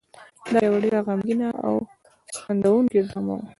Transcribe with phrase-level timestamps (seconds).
[0.53, 1.73] دا یو ډېره غمګینه او
[2.41, 3.45] خندوونکې ډرامه وه.